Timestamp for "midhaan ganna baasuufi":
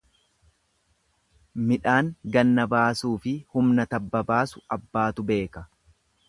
1.71-3.35